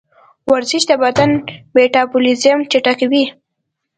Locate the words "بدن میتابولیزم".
1.03-2.59